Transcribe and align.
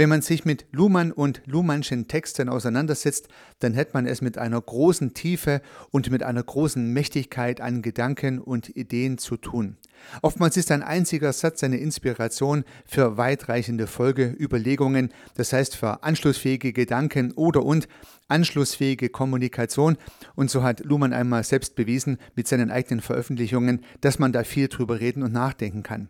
Wenn 0.00 0.08
man 0.08 0.22
sich 0.22 0.46
mit 0.46 0.64
Luhmann 0.72 1.12
und 1.12 1.42
Luhmannschen 1.44 2.08
Texten 2.08 2.48
auseinandersetzt, 2.48 3.28
dann 3.58 3.76
hat 3.76 3.92
man 3.92 4.06
es 4.06 4.22
mit 4.22 4.38
einer 4.38 4.58
großen 4.58 5.12
Tiefe 5.12 5.60
und 5.90 6.10
mit 6.10 6.22
einer 6.22 6.42
großen 6.42 6.90
Mächtigkeit 6.90 7.60
an 7.60 7.82
Gedanken 7.82 8.38
und 8.38 8.74
Ideen 8.74 9.18
zu 9.18 9.36
tun. 9.36 9.76
Oftmals 10.22 10.56
ist 10.56 10.70
ein 10.70 10.82
einziger 10.82 11.34
Satz 11.34 11.62
eine 11.64 11.76
Inspiration 11.76 12.64
für 12.86 13.18
weitreichende 13.18 13.86
Folgeüberlegungen, 13.86 15.12
das 15.34 15.52
heißt 15.52 15.76
für 15.76 16.02
anschlussfähige 16.02 16.72
Gedanken 16.72 17.32
oder 17.32 17.62
und 17.62 17.86
anschlussfähige 18.26 19.10
Kommunikation. 19.10 19.98
Und 20.34 20.50
so 20.50 20.62
hat 20.62 20.80
Luhmann 20.82 21.12
einmal 21.12 21.44
selbst 21.44 21.74
bewiesen 21.74 22.16
mit 22.34 22.48
seinen 22.48 22.70
eigenen 22.70 23.02
Veröffentlichungen, 23.02 23.84
dass 24.00 24.18
man 24.18 24.32
da 24.32 24.44
viel 24.44 24.68
drüber 24.68 24.98
reden 24.98 25.22
und 25.22 25.34
nachdenken 25.34 25.82
kann. 25.82 26.08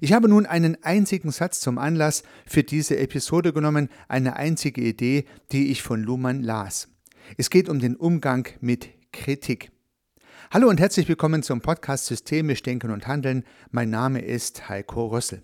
Ich 0.00 0.12
habe 0.12 0.28
nun 0.28 0.46
einen 0.46 0.82
einzigen 0.82 1.30
Satz 1.30 1.60
zum 1.60 1.78
Anlass 1.78 2.22
für 2.46 2.62
diese 2.62 2.98
Episode 2.98 3.52
genommen, 3.52 3.88
eine 4.08 4.36
einzige 4.36 4.82
Idee, 4.82 5.24
die 5.52 5.70
ich 5.70 5.82
von 5.82 6.02
Luhmann 6.02 6.42
las. 6.42 6.88
Es 7.36 7.50
geht 7.50 7.68
um 7.68 7.78
den 7.78 7.96
Umgang 7.96 8.48
mit 8.60 8.88
Kritik. 9.12 9.70
Hallo 10.52 10.68
und 10.68 10.78
herzlich 10.78 11.08
willkommen 11.08 11.42
zum 11.42 11.60
Podcast 11.60 12.06
Systemisch 12.06 12.62
Denken 12.62 12.90
und 12.90 13.06
Handeln. 13.06 13.44
Mein 13.70 13.90
Name 13.90 14.20
ist 14.20 14.68
Heiko 14.68 15.06
Rössel. 15.06 15.42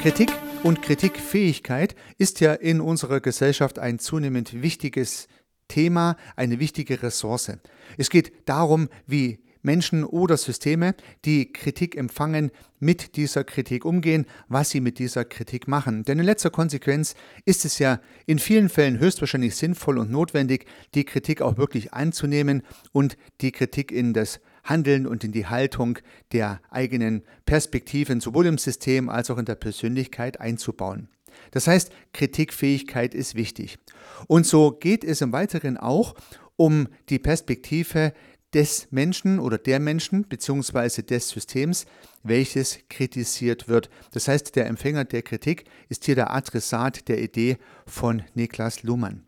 Kritik 0.00 0.43
und 0.64 0.80
Kritikfähigkeit 0.80 1.94
ist 2.16 2.40
ja 2.40 2.54
in 2.54 2.80
unserer 2.80 3.20
Gesellschaft 3.20 3.78
ein 3.78 3.98
zunehmend 3.98 4.62
wichtiges 4.62 5.28
Thema, 5.68 6.16
eine 6.36 6.58
wichtige 6.58 7.02
Ressource. 7.02 7.52
Es 7.98 8.08
geht 8.08 8.32
darum, 8.46 8.88
wie 9.06 9.40
Menschen 9.60 10.04
oder 10.04 10.38
Systeme, 10.38 10.94
die 11.26 11.52
Kritik 11.52 11.96
empfangen, 11.96 12.50
mit 12.80 13.16
dieser 13.16 13.44
Kritik 13.44 13.84
umgehen, 13.84 14.24
was 14.48 14.70
sie 14.70 14.80
mit 14.80 14.98
dieser 14.98 15.26
Kritik 15.26 15.68
machen. 15.68 16.02
Denn 16.04 16.18
in 16.18 16.24
letzter 16.24 16.50
Konsequenz 16.50 17.14
ist 17.44 17.66
es 17.66 17.78
ja 17.78 18.00
in 18.24 18.38
vielen 18.38 18.70
Fällen 18.70 18.98
höchstwahrscheinlich 18.98 19.56
sinnvoll 19.56 19.98
und 19.98 20.10
notwendig, 20.10 20.64
die 20.94 21.04
Kritik 21.04 21.42
auch 21.42 21.58
wirklich 21.58 21.92
anzunehmen 21.92 22.62
und 22.92 23.18
die 23.42 23.52
Kritik 23.52 23.92
in 23.92 24.14
das 24.14 24.40
Handeln 24.64 25.06
und 25.06 25.24
in 25.24 25.32
die 25.32 25.46
Haltung 25.46 25.98
der 26.32 26.60
eigenen 26.70 27.22
Perspektiven 27.46 28.20
sowohl 28.20 28.46
im 28.46 28.58
System 28.58 29.08
als 29.08 29.30
auch 29.30 29.38
in 29.38 29.44
der 29.44 29.54
Persönlichkeit 29.54 30.40
einzubauen. 30.40 31.08
Das 31.50 31.66
heißt, 31.66 31.92
Kritikfähigkeit 32.12 33.14
ist 33.14 33.34
wichtig. 33.34 33.78
Und 34.26 34.46
so 34.46 34.72
geht 34.72 35.04
es 35.04 35.20
im 35.20 35.32
Weiteren 35.32 35.76
auch 35.76 36.14
um 36.56 36.88
die 37.08 37.18
Perspektive 37.18 38.12
des 38.54 38.86
Menschen 38.92 39.40
oder 39.40 39.58
der 39.58 39.80
Menschen 39.80 40.24
bzw. 40.24 41.02
des 41.02 41.28
Systems, 41.28 41.86
welches 42.22 42.78
kritisiert 42.88 43.68
wird. 43.68 43.90
Das 44.12 44.28
heißt, 44.28 44.54
der 44.54 44.66
Empfänger 44.66 45.04
der 45.04 45.22
Kritik 45.22 45.64
ist 45.88 46.04
hier 46.04 46.14
der 46.14 46.32
Adressat 46.32 47.08
der 47.08 47.20
Idee 47.20 47.58
von 47.84 48.22
Niklas 48.34 48.84
Luhmann. 48.84 49.24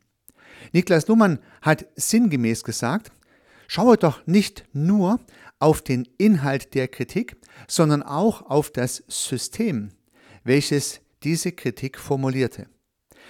Niklas 0.72 1.08
Luhmann 1.08 1.40
hat 1.60 1.86
sinngemäß 1.96 2.62
gesagt, 2.62 3.10
Schaue 3.68 3.96
doch 3.96 4.26
nicht 4.26 4.64
nur 4.72 5.20
auf 5.58 5.82
den 5.82 6.06
Inhalt 6.18 6.74
der 6.74 6.88
Kritik, 6.88 7.36
sondern 7.68 8.02
auch 8.02 8.42
auf 8.42 8.70
das 8.70 9.02
System, 9.08 9.90
welches 10.44 11.00
diese 11.22 11.52
Kritik 11.52 11.98
formulierte. 11.98 12.68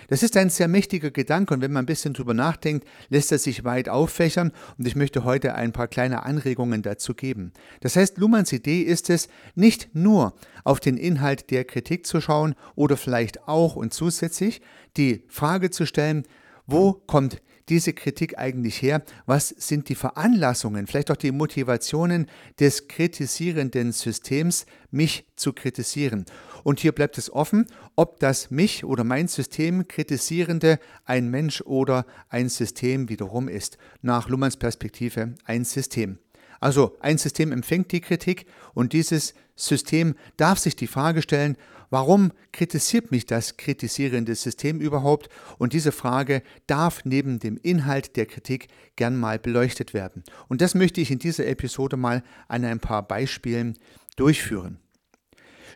Das 0.09 0.23
ist 0.23 0.37
ein 0.37 0.51
sehr 0.51 0.69
mächtiger 0.69 1.11
Gedanke 1.11 1.55
und 1.55 1.61
wenn 1.61 1.73
man 1.73 1.85
ein 1.85 1.87
bisschen 1.87 2.13
drüber 2.13 2.35
nachdenkt, 2.35 2.87
lässt 3.09 3.33
er 3.33 3.39
sich 3.39 3.65
weit 3.65 3.89
auffächern 3.89 4.53
und 4.79 4.87
ich 4.87 4.95
möchte 4.95 5.25
heute 5.25 5.55
ein 5.55 5.73
paar 5.73 5.89
kleine 5.89 6.25
Anregungen 6.25 6.83
dazu 6.83 7.15
geben. 7.15 7.53
Das 7.81 7.97
heißt, 7.97 8.19
Luhmanns 8.19 8.53
Idee 8.53 8.83
ist 8.83 9.11
es, 9.11 9.29
nicht 9.55 9.95
nur 9.95 10.35
auf 10.65 10.81
den 10.81 10.97
Inhalt 10.97 11.51
der 11.51 11.65
Kritik 11.65 12.07
zu 12.07 12.21
schauen 12.21 12.55
oder 12.75 12.97
vielleicht 12.97 13.49
auch 13.49 13.77
und 13.77 13.93
zusätzlich 13.93 14.61
die 14.97 15.25
Frage 15.29 15.71
zu 15.71 15.87
stellen, 15.87 16.25
wo 16.67 16.93
kommt 16.93 17.43
diese 17.69 17.93
Kritik 17.93 18.39
eigentlich 18.39 18.81
her? 18.83 19.03
Was 19.27 19.49
sind 19.49 19.89
die 19.89 19.95
Veranlassungen, 19.95 20.87
vielleicht 20.87 21.11
auch 21.11 21.17
die 21.17 21.33
Motivationen 21.33 22.27
des 22.61 22.89
kritisierenden 22.89 23.93
Systems, 23.93 24.67
mich 24.91 25.27
zu 25.37 25.53
kritisieren? 25.53 26.27
Und 26.63 26.81
hier 26.81 26.93
bleibt 26.93 27.19
es 27.19 27.33
offen, 27.33 27.67
ob 27.95 28.19
das 28.21 28.51
mich 28.51 28.85
oder 28.85 29.05
mein 29.05 29.29
System 29.29 29.87
kritisierende 29.89 30.79
ein 31.05 31.29
Mensch 31.31 31.61
oder 31.61 32.07
ein 32.29 32.49
System 32.49 33.09
wiederum 33.09 33.49
ist. 33.49 33.79
Nach 34.03 34.29
Luhmanns 34.29 34.57
Perspektive 34.57 35.35
ein 35.45 35.65
System. 35.65 36.19
Also 36.61 36.97
ein 37.01 37.19
System 37.19 37.53
empfängt 37.53 37.93
die 37.93 38.01
Kritik 38.01 38.47
und 38.75 38.93
dieses 38.93 39.35
System 39.57 40.15
darf 40.37 40.59
sich 40.59 40.77
die 40.77 40.87
Frage 40.87 41.23
stellen, 41.23 41.57
warum 41.91 42.33
kritisiert 42.53 43.11
mich 43.11 43.27
das 43.27 43.57
kritisierende 43.57 44.35
System 44.35 44.81
überhaupt? 44.81 45.29
Und 45.59 45.73
diese 45.73 45.93
Frage 45.93 46.43
darf 46.67 47.05
neben 47.05 47.39
dem 47.39 47.57
Inhalt 47.57 48.17
der 48.17 48.27
Kritik 48.27 48.69
gern 48.97 49.17
mal 49.17 49.39
beleuchtet 49.39 49.95
werden. 49.95 50.25
Und 50.49 50.61
das 50.61 50.75
möchte 50.75 51.01
ich 51.01 51.11
in 51.11 51.19
dieser 51.19 51.47
Episode 51.47 51.97
mal 51.97 52.23
an 52.49 52.65
ein 52.65 52.81
paar 52.81 53.07
Beispielen 53.07 53.79
durchführen. 54.17 54.79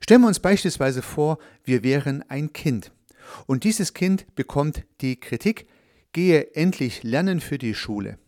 Stellen 0.03 0.23
wir 0.23 0.29
uns 0.29 0.41
beispielsweise 0.41 1.03
vor, 1.03 1.39
wir 1.65 1.83
wären 1.83 2.25
ein 2.29 2.53
Kind. 2.53 2.93
Und 3.47 3.65
dieses 3.65 3.95
Kind 3.95 4.35
bekommt 4.35 4.85
die 5.03 5.21
Kritik, 5.21 5.67
gehe 6.13 6.55
endlich 6.55 7.03
lernen 7.03 7.41
für 7.41 7.59
die 7.59 7.75
Schule. 7.75 8.19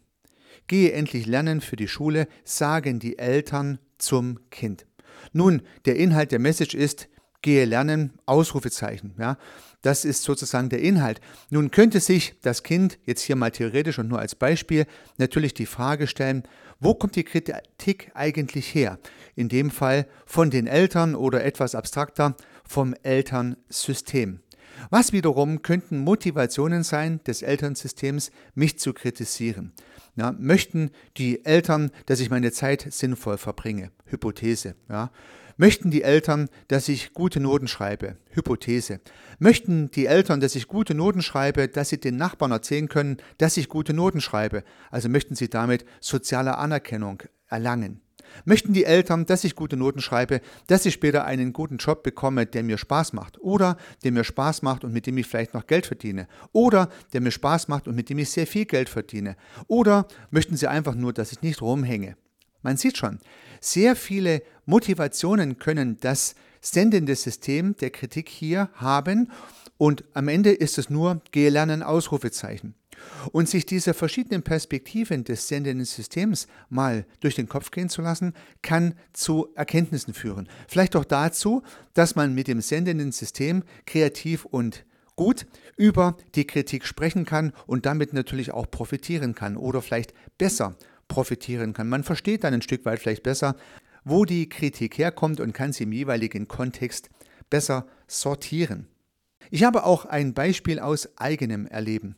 Gehe 0.66 0.92
endlich 0.92 1.26
lernen 1.26 1.60
für 1.60 1.76
die 1.76 1.88
Schule, 1.88 2.28
sagen 2.44 2.98
die 2.98 3.18
Eltern 3.18 3.78
zum 3.98 4.38
Kind. 4.50 4.86
Nun, 5.32 5.62
der 5.84 5.96
Inhalt 5.96 6.32
der 6.32 6.38
Message 6.38 6.74
ist, 6.74 7.08
gehe 7.42 7.64
lernen, 7.64 8.12
Ausrufezeichen. 8.24 9.14
Ja, 9.18 9.36
das 9.82 10.04
ist 10.04 10.22
sozusagen 10.22 10.68
der 10.68 10.80
Inhalt. 10.80 11.20
Nun 11.50 11.70
könnte 11.70 12.00
sich 12.00 12.34
das 12.40 12.62
Kind, 12.62 12.98
jetzt 13.04 13.22
hier 13.22 13.36
mal 13.36 13.50
theoretisch 13.50 13.98
und 13.98 14.08
nur 14.08 14.20
als 14.20 14.34
Beispiel, 14.34 14.86
natürlich 15.18 15.54
die 15.54 15.66
Frage 15.66 16.06
stellen, 16.06 16.44
wo 16.78 16.94
kommt 16.94 17.16
die 17.16 17.24
Kritik 17.24 18.10
eigentlich 18.14 18.74
her? 18.74 18.98
In 19.34 19.48
dem 19.48 19.70
Fall 19.70 20.06
von 20.24 20.50
den 20.50 20.66
Eltern 20.66 21.14
oder 21.14 21.44
etwas 21.44 21.74
abstrakter 21.74 22.36
vom 22.64 22.94
Elternsystem. 23.02 24.40
Was 24.91 25.12
wiederum 25.12 25.62
könnten 25.62 25.98
Motivationen 25.98 26.82
sein 26.82 27.20
des 27.25 27.43
Elternsystems, 27.43 28.31
mich 28.54 28.78
zu 28.78 28.93
kritisieren? 28.93 29.72
Ja, 30.16 30.32
möchten 30.32 30.91
die 31.16 31.44
Eltern, 31.44 31.91
dass 32.06 32.20
ich 32.20 32.31
meine 32.31 32.53
Zeit 32.53 32.87
sinnvoll 32.91 33.38
verbringe? 33.38 33.91
Hypothese. 34.06 34.75
Ja. 34.88 35.10
Möchten 35.56 35.91
die 35.91 36.03
Eltern, 36.03 36.48
dass 36.69 36.88
ich 36.88 37.12
gute 37.12 37.41
Noten 37.41 37.69
schreibe? 37.69 38.16
Hypothese. 38.31 39.00
Möchten 39.38 39.91
die 39.91 40.06
Eltern, 40.06 40.41
dass 40.41 40.54
ich 40.54 40.66
gute 40.66 40.94
Noten 40.94 41.22
schreibe, 41.22 41.69
dass 41.69 41.91
sie 41.91 42.00
den 42.00 42.16
Nachbarn 42.16 42.53
erzählen 42.53 42.88
können, 42.88 43.19
dass 43.38 43.56
ich 43.56 43.69
gute 43.69 43.92
Noten 43.92 44.21
schreibe? 44.21 44.65
Also 44.91 45.09
möchten 45.09 45.34
sie 45.34 45.48
damit 45.48 45.84
soziale 46.00 46.59
Anerkennung 46.59 47.22
erlangen. 47.48 48.00
Möchten 48.44 48.72
die 48.72 48.84
Eltern, 48.84 49.27
dass 49.27 49.44
ich 49.44 49.56
gute 49.56 49.77
Noten 49.77 50.00
schreibe, 50.00 50.41
dass 50.66 50.87
ich 50.87 50.94
später 50.94 51.25
einen 51.25 51.53
guten 51.53 51.77
Job 51.77 52.03
bekomme, 52.03 52.47
der 52.47 52.62
mir 52.62 52.78
Spaß 52.78 53.12
macht 53.12 53.41
oder 53.41 53.77
der 54.05 54.12
mir 54.12 54.25
Spaß 54.25 54.62
macht 54.62 54.84
und 54.84 54.93
mit 54.93 55.06
dem 55.06 55.19
ich 55.19 55.27
vielleicht 55.27 55.55
noch 55.55 55.66
Geld 55.66 55.87
verdiene 55.87 56.27
oder 56.53 56.88
der 57.12 57.21
mir 57.21 57.31
Spaß 57.31 57.69
macht 57.69 57.88
und 57.88 57.94
mit 57.94 58.10
dem 58.10 58.19
ich 58.19 58.31
sehr 58.31 58.47
viel 58.47 58.65
Geld 58.65 58.88
verdiene 58.88 59.37
oder 59.66 60.06
möchten 60.31 60.56
sie 60.56 60.66
einfach 60.66 60.94
nur, 60.94 61.12
dass 61.12 61.33
ich 61.33 61.43
nicht 61.43 61.62
rumhänge? 61.62 62.16
Man 62.62 62.77
sieht 62.77 62.97
schon, 62.97 63.19
sehr 63.60 63.97
viele 63.97 64.43
Motivationen 64.66 65.59
können 65.59 65.99
das 66.00 66.34
sendende 66.60 67.16
System 67.16 67.77
der 67.77 67.91
Kritik 67.91 68.28
hier 68.28 68.71
haben 68.75 69.31
und 69.78 70.04
am 70.15 70.28
Ende 70.28 70.53
ist 70.53 70.78
es 70.78 70.91
nur 70.91 71.21
gehe 71.33 71.50
lernen 71.50 71.83
Ausrufezeichen. 71.83 72.75
Und 73.32 73.48
sich 73.48 73.66
diese 73.66 73.94
verschiedenen 73.94 74.42
Perspektiven 74.42 75.24
des 75.24 75.48
sendenden 75.48 75.84
Systems 75.84 76.47
mal 76.68 77.06
durch 77.21 77.34
den 77.34 77.48
Kopf 77.48 77.71
gehen 77.71 77.88
zu 77.88 78.03
lassen, 78.03 78.32
kann 78.62 78.94
zu 79.12 79.48
Erkenntnissen 79.54 80.15
führen. 80.15 80.48
Vielleicht 80.68 80.97
auch 80.97 81.04
dazu, 81.04 81.62
dass 81.94 82.16
man 82.16 82.34
mit 82.34 82.48
dem 82.48 82.60
sendenden 82.60 83.12
System 83.12 83.62
kreativ 83.86 84.44
und 84.44 84.84
gut 85.16 85.47
über 85.77 86.16
die 86.34 86.47
Kritik 86.47 86.86
sprechen 86.86 87.24
kann 87.24 87.53
und 87.66 87.86
damit 87.86 88.12
natürlich 88.12 88.53
auch 88.53 88.71
profitieren 88.71 89.34
kann 89.34 89.56
oder 89.56 89.82
vielleicht 89.82 90.15
besser 90.38 90.77
profitieren 91.09 91.72
kann. 91.72 91.88
Man 91.88 92.04
versteht 92.04 92.44
dann 92.44 92.54
ein 92.54 92.62
Stück 92.62 92.84
weit 92.84 93.00
vielleicht 93.00 93.22
besser, 93.22 93.56
wo 94.04 94.24
die 94.24 94.48
Kritik 94.48 94.98
herkommt 94.98 95.41
und 95.41 95.53
kann 95.53 95.72
sie 95.72 95.84
im 95.84 95.92
jeweiligen 95.92 96.48
Kontext 96.48 97.10
besser 97.50 97.86
sortieren. 98.06 98.88
Ich 99.54 99.65
habe 99.65 99.84
auch 99.84 100.07
ein 100.07 100.33
Beispiel 100.33 100.78
aus 100.78 101.10
eigenem 101.19 101.66
Erleben. 101.66 102.16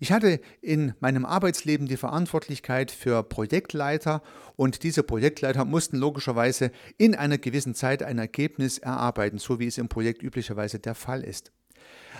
Ich 0.00 0.12
hatte 0.12 0.38
in 0.60 0.92
meinem 1.00 1.24
Arbeitsleben 1.24 1.86
die 1.86 1.96
Verantwortlichkeit 1.96 2.90
für 2.90 3.22
Projektleiter 3.22 4.22
und 4.54 4.82
diese 4.82 5.02
Projektleiter 5.02 5.64
mussten 5.64 5.96
logischerweise 5.96 6.72
in 6.98 7.14
einer 7.14 7.38
gewissen 7.38 7.74
Zeit 7.74 8.02
ein 8.02 8.18
Ergebnis 8.18 8.76
erarbeiten, 8.76 9.38
so 9.38 9.58
wie 9.58 9.66
es 9.66 9.78
im 9.78 9.88
Projekt 9.88 10.22
üblicherweise 10.22 10.78
der 10.78 10.94
Fall 10.94 11.24
ist. 11.24 11.52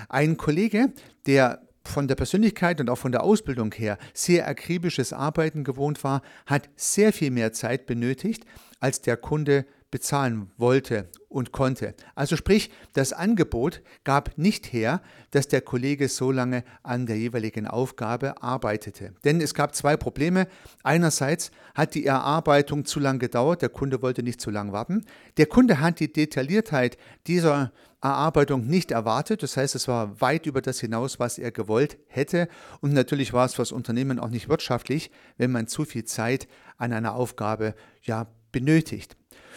Ein 0.08 0.38
Kollege, 0.38 0.94
der 1.26 1.68
von 1.84 2.08
der 2.08 2.14
Persönlichkeit 2.14 2.80
und 2.80 2.88
auch 2.88 2.96
von 2.96 3.12
der 3.12 3.22
Ausbildung 3.22 3.70
her 3.74 3.98
sehr 4.14 4.48
akribisches 4.48 5.12
Arbeiten 5.12 5.64
gewohnt 5.64 6.02
war, 6.04 6.22
hat 6.46 6.70
sehr 6.74 7.12
viel 7.12 7.30
mehr 7.30 7.52
Zeit 7.52 7.84
benötigt, 7.84 8.46
als 8.80 9.02
der 9.02 9.18
Kunde 9.18 9.66
bezahlen 9.94 10.50
wollte 10.56 11.08
und 11.28 11.52
konnte. 11.52 11.94
Also 12.16 12.34
sprich, 12.34 12.72
das 12.94 13.12
Angebot 13.12 13.80
gab 14.02 14.36
nicht 14.36 14.72
her, 14.72 15.00
dass 15.30 15.46
der 15.46 15.60
Kollege 15.60 16.08
so 16.08 16.32
lange 16.32 16.64
an 16.82 17.06
der 17.06 17.16
jeweiligen 17.16 17.68
Aufgabe 17.68 18.42
arbeitete. 18.42 19.12
Denn 19.24 19.40
es 19.40 19.54
gab 19.54 19.72
zwei 19.76 19.96
Probleme. 19.96 20.48
Einerseits 20.82 21.52
hat 21.76 21.94
die 21.94 22.06
Erarbeitung 22.06 22.84
zu 22.84 22.98
lang 22.98 23.20
gedauert, 23.20 23.62
der 23.62 23.68
Kunde 23.68 24.02
wollte 24.02 24.24
nicht 24.24 24.40
zu 24.40 24.50
lang 24.50 24.72
warten. 24.72 25.06
Der 25.36 25.46
Kunde 25.46 25.78
hat 25.78 26.00
die 26.00 26.12
Detailliertheit 26.12 26.98
dieser 27.28 27.70
Erarbeitung 28.00 28.66
nicht 28.66 28.90
erwartet. 28.90 29.44
Das 29.44 29.56
heißt, 29.56 29.76
es 29.76 29.86
war 29.86 30.20
weit 30.20 30.46
über 30.46 30.60
das 30.60 30.80
hinaus, 30.80 31.20
was 31.20 31.38
er 31.38 31.52
gewollt 31.52 31.98
hätte. 32.08 32.48
Und 32.80 32.94
natürlich 32.94 33.32
war 33.32 33.46
es 33.46 33.54
für 33.54 33.62
das 33.62 33.70
Unternehmen 33.70 34.18
auch 34.18 34.30
nicht 34.30 34.48
wirtschaftlich, 34.48 35.12
wenn 35.36 35.52
man 35.52 35.68
zu 35.68 35.84
viel 35.84 36.04
Zeit 36.04 36.48
an 36.78 36.92
einer 36.92 37.14
Aufgabe 37.14 37.76
ja 38.02 38.26
benötigt. 38.54 39.16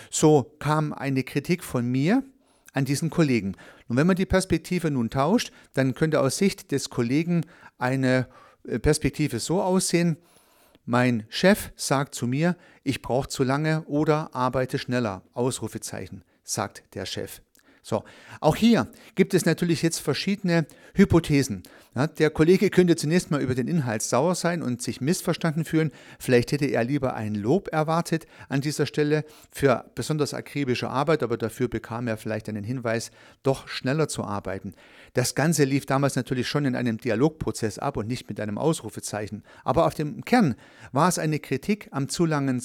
So 0.09 0.55
kam 0.59 0.93
eine 0.93 1.23
Kritik 1.23 1.63
von 1.63 1.85
mir 1.85 2.23
an 2.73 2.85
diesen 2.85 3.09
Kollegen. 3.09 3.55
Und 3.87 3.97
wenn 3.97 4.07
man 4.07 4.15
die 4.15 4.25
Perspektive 4.25 4.91
nun 4.91 5.09
tauscht, 5.09 5.51
dann 5.73 5.95
könnte 5.95 6.19
aus 6.21 6.37
Sicht 6.37 6.71
des 6.71 6.89
Kollegen 6.89 7.45
eine 7.77 8.27
äh, 8.67 8.79
Perspektive 8.79 9.39
so 9.39 9.61
aussehen, 9.61 10.17
mein 10.85 11.25
Chef 11.27 11.71
sagt 11.75 12.15
zu 12.15 12.27
mir, 12.27 12.55
ich 12.83 13.01
brauche 13.01 13.27
zu 13.27 13.43
lange 13.43 13.83
oder 13.87 14.33
arbeite 14.33 14.79
schneller. 14.79 15.21
Ausrufezeichen, 15.33 16.23
sagt 16.43 16.83
der 16.95 17.05
Chef. 17.05 17.41
So, 17.87 18.03
auch 18.41 18.57
hier 18.57 18.89
gibt 19.15 19.33
es 19.33 19.45
natürlich 19.45 19.81
jetzt 19.81 19.99
verschiedene 19.99 20.65
Hypothesen. 20.93 21.63
Ja, 21.95 22.05
der 22.05 22.29
Kollege 22.29 22.69
könnte 22.69 22.97
zunächst 22.97 23.31
mal 23.31 23.41
über 23.41 23.55
den 23.55 23.69
Inhalt 23.69 24.01
sauer 24.01 24.35
sein 24.35 24.61
und 24.61 24.81
sich 24.81 24.99
missverstanden 24.99 25.63
fühlen. 25.63 25.91
Vielleicht 26.19 26.51
hätte 26.51 26.65
er 26.65 26.83
lieber 26.83 27.15
ein 27.15 27.33
Lob 27.33 27.69
erwartet 27.71 28.27
an 28.49 28.59
dieser 28.59 28.87
Stelle 28.87 29.23
für 29.51 29.85
besonders 29.95 30.33
akribische 30.33 30.89
Arbeit, 30.89 31.23
aber 31.23 31.37
dafür 31.37 31.69
bekam 31.69 32.07
er 32.07 32.17
vielleicht 32.17 32.49
einen 32.49 32.65
Hinweis, 32.65 33.09
doch 33.41 33.69
schneller 33.69 34.09
zu 34.09 34.25
arbeiten. 34.25 34.73
Das 35.13 35.33
Ganze 35.33 35.63
lief 35.63 35.85
damals 35.85 36.15
natürlich 36.15 36.47
schon 36.47 36.65
in 36.65 36.75
einem 36.75 36.97
Dialogprozess 36.97 37.79
ab 37.79 37.95
und 37.95 38.07
nicht 38.07 38.27
mit 38.27 38.39
einem 38.39 38.57
Ausrufezeichen. 38.57 39.43
Aber 39.63 39.87
auf 39.87 39.93
dem 39.93 40.25
Kern 40.25 40.55
war 40.91 41.07
es 41.07 41.17
eine 41.17 41.39
Kritik 41.39 41.87
am 41.91 42.09
zu 42.09 42.25
langen 42.25 42.61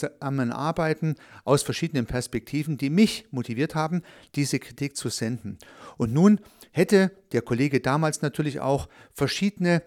Arbeiten 0.52 1.14
aus 1.44 1.62
verschiedenen 1.62 2.06
Perspektiven, 2.06 2.76
die 2.76 2.90
mich 2.90 3.26
motiviert 3.30 3.74
haben, 3.74 4.02
diese 4.34 4.58
Kritik 4.58 4.96
zu 4.96 5.08
senden. 5.12 5.59
Und 5.97 6.12
nun 6.12 6.41
hätte 6.73 7.12
der 7.32 7.43
Kollege 7.43 7.81
damals 7.81 8.23
natürlich 8.23 8.61
auch 8.61 8.88
verschiedene 9.12 9.82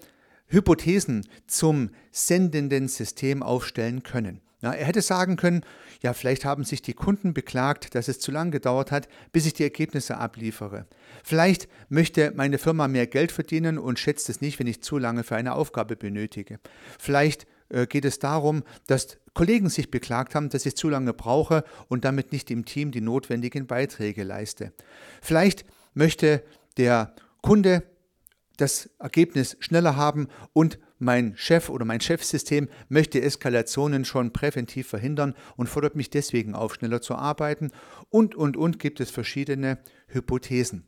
Hypothesen 0.47 1.27
zum 1.47 1.89
sendenden 2.11 2.87
System 2.87 3.43
aufstellen 3.43 4.03
können. 4.03 4.41
Ja, 4.61 4.71
er 4.71 4.85
hätte 4.85 5.01
sagen 5.01 5.35
können, 5.35 5.61
ja, 6.01 6.13
vielleicht 6.13 6.45
haben 6.45 6.63
sich 6.63 6.81
die 6.81 6.93
Kunden 6.93 7.33
beklagt, 7.33 7.93
dass 7.93 8.07
es 8.07 8.19
zu 8.19 8.31
lange 8.31 8.51
gedauert 8.51 8.91
hat, 8.91 9.07
bis 9.31 9.45
ich 9.45 9.53
die 9.53 9.63
Ergebnisse 9.63 10.17
abliefere. 10.17 10.87
Vielleicht 11.23 11.67
möchte 11.89 12.31
meine 12.35 12.57
Firma 12.57 12.87
mehr 12.87 13.05
Geld 13.05 13.31
verdienen 13.31 13.77
und 13.77 13.99
schätzt 13.99 14.29
es 14.29 14.41
nicht, 14.41 14.59
wenn 14.59 14.67
ich 14.67 14.81
zu 14.81 14.97
lange 14.97 15.23
für 15.23 15.35
eine 15.35 15.53
Aufgabe 15.53 15.95
benötige. 15.95 16.59
Vielleicht 16.99 17.47
geht 17.69 18.05
es 18.05 18.19
darum, 18.19 18.63
dass 18.87 19.17
Kollegen 19.33 19.69
sich 19.69 19.91
beklagt 19.91 20.33
haben, 20.35 20.49
dass 20.49 20.65
ich 20.65 20.77
zu 20.77 20.89
lange 20.89 21.13
brauche 21.13 21.63
und 21.89 22.05
damit 22.05 22.31
nicht 22.31 22.49
im 22.51 22.65
Team 22.65 22.91
die 22.91 23.01
notwendigen 23.01 23.67
Beiträge 23.67 24.23
leiste. 24.23 24.71
Vielleicht 25.21 25.65
möchte 25.93 26.43
der 26.77 27.15
Kunde 27.41 27.83
das 28.57 28.89
Ergebnis 28.99 29.57
schneller 29.59 29.95
haben 29.95 30.27
und 30.53 30.79
mein 30.97 31.35
Chef 31.35 31.69
oder 31.69 31.83
mein 31.83 31.99
Chefsystem 31.99 32.69
möchte 32.87 33.21
Eskalationen 33.21 34.05
schon 34.05 34.31
präventiv 34.31 34.87
verhindern 34.87 35.35
und 35.57 35.67
fordert 35.67 35.95
mich 35.95 36.09
deswegen 36.09 36.55
auf, 36.55 36.75
schneller 36.75 37.01
zu 37.01 37.15
arbeiten 37.15 37.71
und, 38.09 38.35
und, 38.35 38.55
und 38.55 38.79
gibt 38.79 39.01
es 39.01 39.11
verschiedene 39.11 39.77
Hypothesen. 40.07 40.85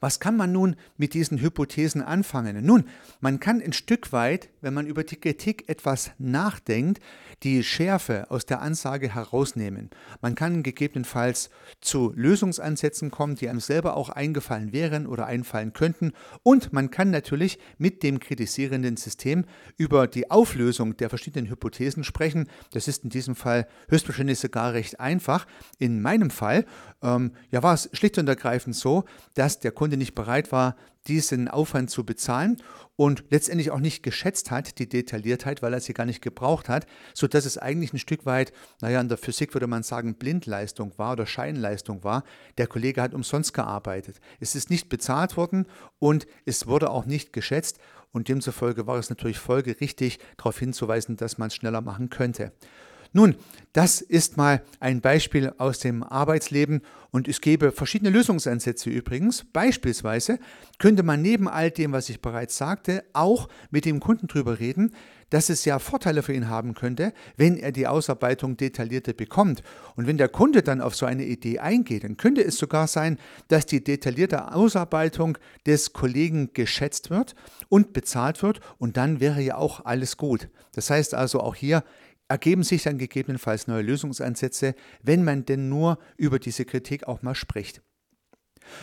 Was 0.00 0.20
kann 0.20 0.36
man 0.36 0.52
nun 0.52 0.76
mit 0.96 1.14
diesen 1.14 1.40
Hypothesen 1.40 2.02
anfangen? 2.02 2.64
Nun, 2.64 2.84
man 3.20 3.40
kann 3.40 3.60
ein 3.60 3.72
Stück 3.72 4.12
weit, 4.12 4.48
wenn 4.60 4.74
man 4.74 4.86
über 4.86 5.04
die 5.04 5.16
Kritik 5.16 5.68
etwas 5.68 6.12
nachdenkt, 6.18 7.00
die 7.42 7.62
Schärfe 7.62 8.30
aus 8.30 8.46
der 8.46 8.62
Ansage 8.62 9.14
herausnehmen. 9.14 9.90
Man 10.20 10.34
kann 10.34 10.62
gegebenenfalls 10.62 11.50
zu 11.80 12.12
Lösungsansätzen 12.14 13.10
kommen, 13.10 13.36
die 13.36 13.48
einem 13.48 13.60
selber 13.60 13.96
auch 13.96 14.08
eingefallen 14.08 14.72
wären 14.72 15.06
oder 15.06 15.26
einfallen 15.26 15.72
könnten. 15.72 16.12
Und 16.42 16.72
man 16.72 16.90
kann 16.90 17.10
natürlich 17.10 17.58
mit 17.78 18.02
dem 18.02 18.20
kritisierenden 18.20 18.96
System 18.96 19.44
über 19.76 20.06
die 20.06 20.30
Auflösung 20.30 20.96
der 20.96 21.10
verschiedenen 21.10 21.50
Hypothesen 21.50 22.04
sprechen. 22.04 22.48
Das 22.72 22.88
ist 22.88 23.04
in 23.04 23.10
diesem 23.10 23.34
Fall 23.34 23.66
höchstwahrscheinlich 23.88 24.38
sogar 24.38 24.72
recht 24.72 25.00
einfach. 25.00 25.46
In 25.78 26.00
meinem 26.00 26.30
Fall 26.30 26.64
ähm, 27.02 27.32
ja, 27.50 27.62
war 27.62 27.74
es 27.74 27.90
schlicht 27.92 28.18
und 28.18 28.28
ergreifend 28.28 28.76
so, 28.76 29.04
dass 29.34 29.53
der 29.58 29.72
Kunde 29.72 29.96
nicht 29.96 30.14
bereit 30.14 30.52
war, 30.52 30.76
diesen 31.06 31.48
Aufwand 31.48 31.90
zu 31.90 32.04
bezahlen 32.04 32.56
und 32.96 33.24
letztendlich 33.30 33.70
auch 33.70 33.80
nicht 33.80 34.02
geschätzt 34.02 34.50
hat, 34.50 34.78
die 34.78 34.88
Detailliertheit, 34.88 35.62
weil 35.62 35.74
er 35.74 35.80
sie 35.80 35.92
gar 35.92 36.06
nicht 36.06 36.22
gebraucht 36.22 36.68
hat, 36.68 36.86
sodass 37.12 37.44
es 37.44 37.58
eigentlich 37.58 37.92
ein 37.92 37.98
Stück 37.98 38.24
weit, 38.24 38.52
naja, 38.80 39.00
in 39.00 39.08
der 39.08 39.18
Physik 39.18 39.54
würde 39.54 39.66
man 39.66 39.82
sagen, 39.82 40.14
Blindleistung 40.14 40.92
war 40.96 41.12
oder 41.12 41.26
Scheinleistung 41.26 42.04
war. 42.04 42.24
Der 42.56 42.66
Kollege 42.66 43.02
hat 43.02 43.14
umsonst 43.14 43.52
gearbeitet. 43.52 44.20
Es 44.40 44.54
ist 44.54 44.70
nicht 44.70 44.88
bezahlt 44.88 45.36
worden 45.36 45.66
und 45.98 46.26
es 46.46 46.66
wurde 46.66 46.90
auch 46.90 47.04
nicht 47.04 47.32
geschätzt 47.32 47.78
und 48.12 48.28
demzufolge 48.28 48.86
war 48.86 48.96
es 48.96 49.10
natürlich 49.10 49.38
folgerichtig, 49.38 50.20
darauf 50.36 50.58
hinzuweisen, 50.58 51.16
dass 51.16 51.36
man 51.36 51.48
es 51.48 51.56
schneller 51.56 51.80
machen 51.80 52.10
könnte. 52.10 52.52
Nun, 53.16 53.36
das 53.72 54.00
ist 54.00 54.36
mal 54.36 54.60
ein 54.80 55.00
Beispiel 55.00 55.52
aus 55.58 55.78
dem 55.78 56.02
Arbeitsleben 56.02 56.80
und 57.12 57.28
es 57.28 57.40
gäbe 57.40 57.70
verschiedene 57.70 58.10
Lösungsansätze 58.10 58.90
übrigens. 58.90 59.44
Beispielsweise 59.52 60.40
könnte 60.80 61.04
man 61.04 61.22
neben 61.22 61.46
all 61.46 61.70
dem, 61.70 61.92
was 61.92 62.08
ich 62.08 62.20
bereits 62.20 62.56
sagte, 62.56 63.04
auch 63.12 63.48
mit 63.70 63.84
dem 63.84 64.00
Kunden 64.00 64.26
darüber 64.26 64.58
reden, 64.58 64.96
dass 65.30 65.48
es 65.48 65.64
ja 65.64 65.78
Vorteile 65.78 66.24
für 66.24 66.32
ihn 66.32 66.48
haben 66.48 66.74
könnte, 66.74 67.12
wenn 67.36 67.56
er 67.56 67.70
die 67.70 67.86
Ausarbeitung 67.86 68.56
detaillierte 68.56 69.14
bekommt. 69.14 69.62
Und 69.94 70.08
wenn 70.08 70.18
der 70.18 70.28
Kunde 70.28 70.62
dann 70.62 70.80
auf 70.80 70.96
so 70.96 71.06
eine 71.06 71.24
Idee 71.24 71.60
eingeht, 71.60 72.02
dann 72.02 72.16
könnte 72.16 72.42
es 72.42 72.58
sogar 72.58 72.88
sein, 72.88 73.18
dass 73.46 73.64
die 73.64 73.84
detaillierte 73.84 74.52
Ausarbeitung 74.52 75.38
des 75.66 75.92
Kollegen 75.92 76.50
geschätzt 76.52 77.10
wird 77.10 77.36
und 77.68 77.92
bezahlt 77.92 78.42
wird 78.42 78.58
und 78.78 78.96
dann 78.96 79.20
wäre 79.20 79.40
ja 79.40 79.56
auch 79.56 79.84
alles 79.84 80.16
gut. 80.16 80.48
Das 80.72 80.90
heißt 80.90 81.14
also 81.14 81.38
auch 81.38 81.54
hier 81.54 81.84
ergeben 82.28 82.62
sich 82.62 82.82
dann 82.82 82.98
gegebenenfalls 82.98 83.66
neue 83.66 83.82
Lösungsansätze, 83.82 84.74
wenn 85.02 85.24
man 85.24 85.44
denn 85.44 85.68
nur 85.68 85.98
über 86.16 86.38
diese 86.38 86.64
Kritik 86.64 87.06
auch 87.06 87.22
mal 87.22 87.34
spricht. 87.34 87.82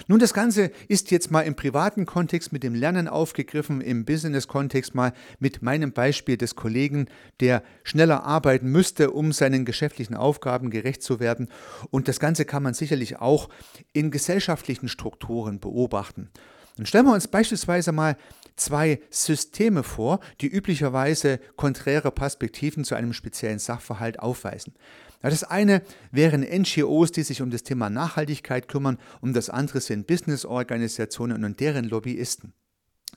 Nun, 0.07 0.19
das 0.19 0.33
Ganze 0.33 0.71
ist 0.87 1.11
jetzt 1.11 1.31
mal 1.31 1.41
im 1.41 1.55
privaten 1.55 2.05
Kontext 2.05 2.53
mit 2.53 2.63
dem 2.63 2.75
Lernen 2.75 3.07
aufgegriffen, 3.07 3.81
im 3.81 4.05
Business-Kontext 4.05 4.95
mal 4.95 5.13
mit 5.39 5.61
meinem 5.61 5.91
Beispiel 5.91 6.37
des 6.37 6.55
Kollegen, 6.55 7.07
der 7.39 7.63
schneller 7.83 8.23
arbeiten 8.23 8.67
müsste, 8.67 9.11
um 9.11 9.31
seinen 9.31 9.65
geschäftlichen 9.65 10.15
Aufgaben 10.15 10.69
gerecht 10.69 11.01
zu 11.01 11.19
werden. 11.19 11.49
Und 11.89 12.07
das 12.07 12.19
Ganze 12.19 12.45
kann 12.45 12.63
man 12.63 12.73
sicherlich 12.73 13.17
auch 13.17 13.49
in 13.93 14.11
gesellschaftlichen 14.11 14.87
Strukturen 14.87 15.59
beobachten. 15.59 16.29
Dann 16.77 16.85
stellen 16.85 17.05
wir 17.05 17.13
uns 17.13 17.27
beispielsweise 17.27 17.91
mal 17.91 18.17
zwei 18.61 19.01
Systeme 19.09 19.83
vor, 19.83 20.19
die 20.39 20.47
üblicherweise 20.47 21.39
konträre 21.55 22.11
Perspektiven 22.11 22.83
zu 22.83 22.95
einem 22.95 23.13
speziellen 23.13 23.59
Sachverhalt 23.59 24.19
aufweisen. 24.19 24.73
Das 25.21 25.43
eine 25.43 25.83
wären 26.11 26.41
NGOs, 26.41 27.11
die 27.11 27.23
sich 27.23 27.41
um 27.41 27.51
das 27.51 27.63
Thema 27.63 27.89
Nachhaltigkeit 27.89 28.67
kümmern, 28.67 28.97
und 29.19 29.35
das 29.35 29.49
andere 29.49 29.81
sind 29.81 30.07
Businessorganisationen 30.07 31.43
und 31.43 31.59
deren 31.59 31.85
Lobbyisten. 31.85 32.53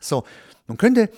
So, 0.01 0.25
nun 0.67 0.77
könnte 0.77 1.09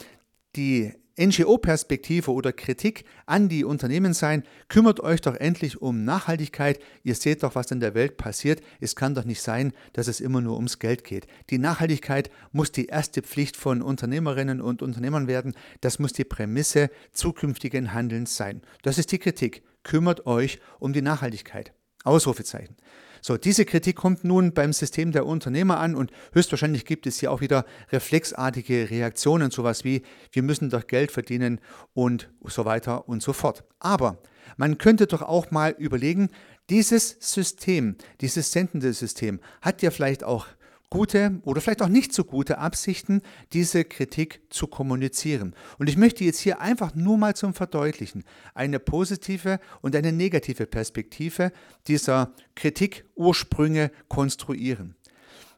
die 0.55 0.93
NGO-Perspektive 1.19 2.31
oder 2.33 2.53
Kritik 2.53 3.05
an 3.25 3.49
die 3.49 3.65
Unternehmen 3.65 4.13
sein, 4.13 4.43
kümmert 4.69 5.01
euch 5.01 5.21
doch 5.21 5.35
endlich 5.35 5.81
um 5.81 6.05
Nachhaltigkeit. 6.05 6.79
Ihr 7.03 7.15
seht 7.15 7.43
doch, 7.43 7.55
was 7.55 7.71
in 7.71 7.81
der 7.81 7.95
Welt 7.95 8.17
passiert. 8.17 8.61
Es 8.81 8.97
kann 8.97 9.15
doch 9.15 9.25
nicht 9.25 9.41
sein, 9.41 9.73
dass 9.95 10.09
es 10.09 10.21
immer 10.21 10.41
nur 10.41 10.57
ums 10.57 10.79
Geld 10.79 11.05
geht. 11.05 11.27
Die 11.51 11.59
Nachhaltigkeit 11.59 12.31
muss 12.53 12.73
die 12.73 12.87
erste 12.87 13.23
Pflicht 13.23 13.57
von 13.57 13.83
Unternehmerinnen 13.83 14.61
und 14.61 14.83
Unternehmern 14.83 15.27
werden. 15.27 15.55
Das 15.81 15.99
muss 15.99 16.13
die 16.13 16.25
Prämisse 16.25 16.91
zukünftigen 17.13 17.95
Handelns 17.95 18.37
sein. 18.37 18.63
Das 18.83 18.99
ist 18.99 19.13
die 19.13 19.19
Kritik. 19.19 19.63
Kümmert 19.85 20.27
euch 20.27 20.59
um 20.79 20.93
die 20.93 21.03
Nachhaltigkeit. 21.03 21.73
Ausrufezeichen. 22.05 22.77
So, 23.27 23.37
diese 23.37 23.65
Kritik 23.65 23.97
kommt 23.97 24.23
nun 24.23 24.53
beim 24.53 24.73
System 24.73 25.11
der 25.11 25.27
Unternehmer 25.27 25.81
an 25.81 25.97
und 25.97 26.13
höchstwahrscheinlich 26.33 26.85
gibt 26.85 27.09
es 27.09 27.19
hier 27.19 27.33
auch 27.33 27.41
wieder 27.41 27.67
reflexartige 27.91 28.89
Reaktionen, 28.89 29.51
sowas 29.51 29.83
wie 29.83 30.03
wir 30.31 30.45
müssen 30.45 30.71
doch 30.71 30.87
Geld 30.87 31.11
verdienen 31.11 31.61
und 31.93 32.31
so 32.45 32.65
weiter 32.65 33.09
und 33.09 33.25
so 33.25 33.33
fort. 33.33 33.65
Aber 33.81 34.19
man 34.57 34.79
könnte 34.79 35.09
doch 35.09 35.23
auch 35.23 35.51
mal 35.51 35.75
überlegen, 35.77 36.31
dieses 36.71 37.17
System, 37.19 37.97
dieses 38.21 38.53
sendende 38.53 38.93
System 38.93 39.41
hat 39.61 39.83
ja 39.83 39.91
vielleicht 39.91 40.23
auch 40.23 40.47
gute 40.91 41.41
oder 41.43 41.61
vielleicht 41.61 41.83
auch 41.83 41.89
nicht 41.89 42.13
so 42.13 42.25
gute 42.25 42.59
Absichten, 42.59 43.23
diese 43.53 43.85
Kritik 43.85 44.41
zu 44.51 44.67
kommunizieren. 44.67 45.55
Und 45.79 45.89
ich 45.89 45.97
möchte 45.97 46.25
jetzt 46.25 46.41
hier 46.41 46.61
einfach 46.61 46.95
nur 46.95 47.19
mal 47.19 47.35
zum 47.35 47.55
Verdeutlichen 47.55 48.25
eine 48.55 48.79
positive 48.79 49.59
und 49.83 49.97
eine 49.97 50.13
negative 50.13 50.67
Perspektive 50.67 51.53
dieser 51.87 52.33
Kritikursprünge 52.55 53.91
konstruieren. 54.09 54.97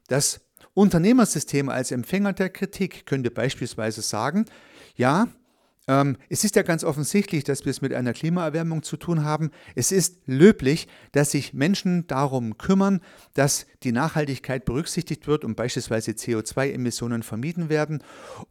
Das 0.09 0.41
Unternehmersystem 0.75 1.69
als 1.69 1.91
Empfänger 1.91 2.33
der 2.33 2.51
Kritik 2.51 3.05
könnte 3.05 3.31
beispielsweise 3.31 4.01
sagen, 4.01 4.47
ja, 4.97 5.29
ähm, 5.89 6.19
es 6.29 6.45
ist 6.45 6.55
ja 6.55 6.63
ganz 6.63 6.85
offensichtlich, 6.85 7.45
dass 7.45 7.65
wir 7.65 7.71
es 7.71 7.81
mit 7.81 7.95
einer 7.95 8.13
Klimaerwärmung 8.13 8.83
zu 8.83 8.99
tun 8.99 9.25
haben. 9.25 9.51
Es 9.75 9.91
ist 9.91 10.19
löblich, 10.27 10.87
dass 11.13 11.31
sich 11.31 11.55
Menschen 11.55 12.07
darum 12.07 12.59
kümmern, 12.59 13.01
dass 13.33 13.67
die 13.83 13.93
Nachhaltigkeit 13.93 14.67
berücksichtigt 14.67 15.27
wird 15.27 15.45
und 15.45 15.57
beispielsweise 15.57 16.13
CO2-Emissionen 16.13 17.23
vermieden 17.23 17.71
werden. 17.71 18.03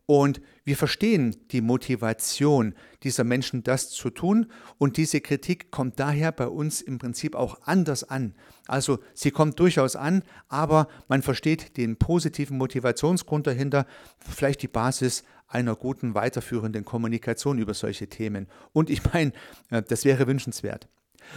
Und 0.07 0.41
wir 0.63 0.75
verstehen 0.75 1.35
die 1.51 1.61
Motivation 1.61 2.73
dieser 3.03 3.23
Menschen, 3.23 3.63
das 3.63 3.91
zu 3.91 4.09
tun. 4.09 4.47
Und 4.79 4.97
diese 4.97 5.21
Kritik 5.21 5.69
kommt 5.69 5.99
daher 5.99 6.31
bei 6.31 6.47
uns 6.47 6.81
im 6.81 6.97
Prinzip 6.97 7.35
auch 7.35 7.59
anders 7.65 8.03
an. 8.03 8.33
Also 8.67 8.99
sie 9.13 9.31
kommt 9.31 9.59
durchaus 9.59 9.95
an, 9.95 10.23
aber 10.49 10.87
man 11.07 11.21
versteht 11.21 11.77
den 11.77 11.97
positiven 11.97 12.57
Motivationsgrund 12.57 13.47
dahinter, 13.47 13.85
vielleicht 14.19 14.61
die 14.61 14.67
Basis 14.67 15.23
einer 15.47 15.75
guten 15.75 16.13
weiterführenden 16.13 16.85
Kommunikation 16.85 17.59
über 17.59 17.73
solche 17.73 18.07
Themen. 18.07 18.47
Und 18.73 18.89
ich 18.89 19.01
meine, 19.13 19.31
äh, 19.69 19.81
das 19.81 20.05
wäre 20.05 20.27
wünschenswert. 20.27 20.87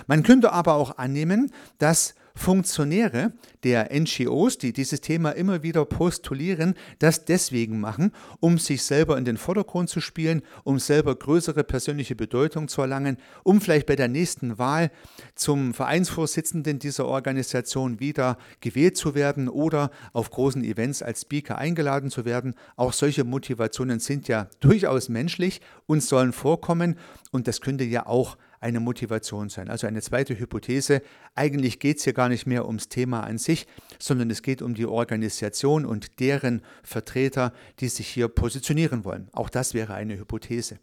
Man 0.07 0.23
könnte 0.23 0.53
aber 0.53 0.75
auch 0.75 0.99
annehmen, 0.99 1.53
dass 1.79 2.15
Funktionäre 2.35 3.33
der 3.65 3.91
NGOs, 3.93 4.57
die 4.57 4.73
dieses 4.73 5.01
Thema 5.01 5.31
immer 5.33 5.63
wieder 5.63 5.85
postulieren, 5.85 6.75
das 6.99 7.25
deswegen 7.25 7.81
machen, 7.81 8.13
um 8.41 8.59
sich 8.59 8.83
selber 8.83 9.19
in 9.19 9.25
den 9.25 9.37
Vordergrund 9.37 9.91
zu 9.91 10.01
spielen, 10.01 10.43
um 10.65 10.79
selber 10.79 11.15
größere 11.15 11.65
persönliche 11.65 12.15
Bedeutung 12.15 12.69
zu 12.69 12.81
erlangen, 12.81 13.19
um 13.43 13.61
vielleicht 13.61 13.87
bei 13.87 13.97
der 13.97 14.09
nächsten 14.09 14.59
Wahl 14.59 14.91
zum 15.35 15.75
Vereinsvorsitzenden 15.75 16.79
dieser 16.79 17.07
Organisation 17.07 18.01
wieder 18.01 18.39
gewählt 18.61 18.97
zu 18.97 19.15
werden 19.15 19.49
oder 19.49 19.91
auf 20.13 20.31
großen 20.31 20.65
Events 20.65 21.03
als 21.03 21.23
Speaker 21.23 21.59
eingeladen 21.59 22.11
zu 22.11 22.25
werden. 22.25 22.55
Auch 22.77 22.93
solche 22.93 23.25
Motivationen 23.25 24.01
sind 24.01 24.29
ja 24.29 24.49
durchaus 24.61 25.09
menschlich 25.09 25.61
und 25.87 26.03
sollen 26.03 26.33
vorkommen 26.33 26.97
und 27.33 27.49
das 27.49 27.61
könnte 27.61 27.85
ja 27.85 28.07
auch 28.07 28.37
eine 28.61 28.81
Motivation 28.81 29.49
sein. 29.49 29.69
Also 29.69 29.87
eine 29.87 30.03
zweite 30.03 30.39
Hypothese, 30.39 31.03
eigentlich 31.35 31.81
geht 31.81 31.99
es 31.99 32.05
hier 32.05 32.13
gar 32.13 32.29
nicht 32.29 32.47
mehr 32.47 32.67
ums 32.67 32.89
Thema 32.89 33.23
an 33.23 33.39
sich, 33.39 33.67
sondern 33.99 34.31
es 34.31 34.43
geht 34.43 34.63
um 34.63 34.75
die 34.75 34.87
Organisation 34.87 35.87
und 35.87 36.21
deren 36.21 36.63
Vertreter, 36.83 37.53
die 37.81 37.89
sich 37.89 38.09
hier 38.09 38.29
positionieren 38.29 39.05
wollen. 39.05 39.29
Auch 39.33 39.49
das 39.49 39.75
wäre 39.75 39.95
eine 39.95 40.19
Hypothese. 40.19 40.79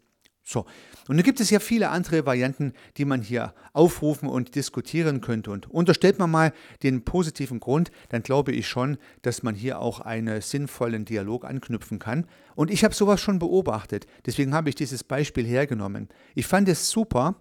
So, 0.50 0.64
und 1.08 1.18
dann 1.18 1.24
gibt 1.24 1.40
es 1.40 1.50
ja 1.50 1.60
viele 1.60 1.90
andere 1.90 2.24
Varianten, 2.24 2.72
die 2.96 3.04
man 3.04 3.20
hier 3.20 3.52
aufrufen 3.74 4.30
und 4.30 4.54
diskutieren 4.54 5.20
könnte. 5.20 5.50
Und 5.50 5.70
unterstellt 5.70 6.18
man 6.18 6.30
mal 6.30 6.54
den 6.82 7.04
positiven 7.04 7.60
Grund, 7.60 7.90
dann 8.08 8.22
glaube 8.22 8.52
ich 8.52 8.66
schon, 8.66 8.96
dass 9.20 9.42
man 9.42 9.54
hier 9.54 9.78
auch 9.78 10.00
einen 10.00 10.40
sinnvollen 10.40 11.04
Dialog 11.04 11.44
anknüpfen 11.44 11.98
kann. 11.98 12.26
Und 12.54 12.70
ich 12.70 12.82
habe 12.82 12.94
sowas 12.94 13.20
schon 13.20 13.38
beobachtet. 13.38 14.06
Deswegen 14.24 14.54
habe 14.54 14.70
ich 14.70 14.74
dieses 14.74 15.04
Beispiel 15.04 15.44
hergenommen. 15.44 16.08
Ich 16.34 16.46
fand 16.46 16.66
es 16.70 16.88
super, 16.88 17.36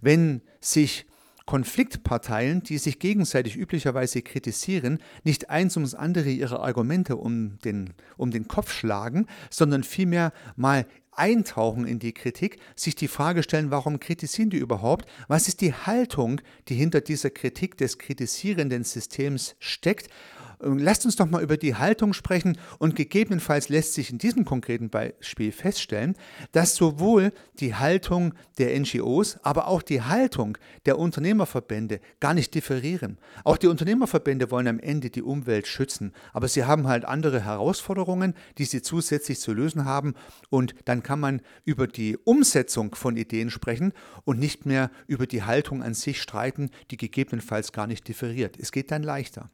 wenn 0.00 0.40
sich 0.60 1.04
Konfliktparteien, 1.46 2.62
die 2.62 2.78
sich 2.78 2.98
gegenseitig 2.98 3.56
üblicherweise 3.56 4.22
kritisieren, 4.22 4.98
nicht 5.24 5.50
eins 5.50 5.76
ums 5.76 5.94
andere 5.94 6.30
ihre 6.30 6.60
Argumente 6.60 7.16
um 7.16 7.58
den, 7.64 7.94
um 8.16 8.30
den 8.30 8.48
Kopf 8.48 8.72
schlagen, 8.72 9.26
sondern 9.50 9.82
vielmehr 9.82 10.32
mal 10.56 10.86
eintauchen 11.14 11.86
in 11.86 11.98
die 11.98 12.12
Kritik, 12.12 12.58
sich 12.74 12.94
die 12.94 13.08
Frage 13.08 13.42
stellen, 13.42 13.70
warum 13.70 14.00
kritisieren 14.00 14.50
die 14.50 14.56
überhaupt? 14.56 15.06
Was 15.28 15.46
ist 15.46 15.60
die 15.60 15.74
Haltung, 15.74 16.40
die 16.68 16.74
hinter 16.74 17.00
dieser 17.00 17.30
Kritik 17.30 17.76
des 17.76 17.98
kritisierenden 17.98 18.84
Systems 18.84 19.54
steckt? 19.58 20.08
Lasst 20.64 21.04
uns 21.04 21.16
doch 21.16 21.28
mal 21.28 21.42
über 21.42 21.56
die 21.56 21.74
Haltung 21.74 22.12
sprechen 22.12 22.56
und 22.78 22.94
gegebenenfalls 22.94 23.68
lässt 23.68 23.94
sich 23.94 24.10
in 24.10 24.18
diesem 24.18 24.44
konkreten 24.44 24.90
Beispiel 24.90 25.50
feststellen, 25.50 26.14
dass 26.52 26.76
sowohl 26.76 27.32
die 27.58 27.74
Haltung 27.74 28.34
der 28.58 28.78
NGOs, 28.78 29.38
aber 29.42 29.66
auch 29.66 29.82
die 29.82 30.02
Haltung 30.02 30.56
der 30.86 31.00
Unternehmerverbände 31.00 31.98
gar 32.20 32.32
nicht 32.32 32.54
differieren. 32.54 33.18
Auch 33.42 33.56
die 33.56 33.66
Unternehmerverbände 33.66 34.52
wollen 34.52 34.68
am 34.68 34.78
Ende 34.78 35.10
die 35.10 35.22
Umwelt 35.22 35.66
schützen, 35.66 36.12
aber 36.32 36.46
sie 36.46 36.64
haben 36.64 36.86
halt 36.86 37.04
andere 37.06 37.44
Herausforderungen, 37.44 38.34
die 38.58 38.64
sie 38.64 38.82
zusätzlich 38.82 39.40
zu 39.40 39.52
lösen 39.52 39.84
haben 39.84 40.14
und 40.48 40.76
dann 40.84 41.02
kann 41.02 41.18
man 41.18 41.42
über 41.64 41.88
die 41.88 42.16
Umsetzung 42.18 42.94
von 42.94 43.16
Ideen 43.16 43.50
sprechen 43.50 43.92
und 44.24 44.38
nicht 44.38 44.64
mehr 44.64 44.92
über 45.08 45.26
die 45.26 45.42
Haltung 45.42 45.82
an 45.82 45.94
sich 45.94 46.22
streiten, 46.22 46.70
die 46.92 46.98
gegebenenfalls 46.98 47.72
gar 47.72 47.88
nicht 47.88 48.06
differiert. 48.06 48.56
Es 48.60 48.70
geht 48.70 48.92
dann 48.92 49.02
leichter. 49.02 49.50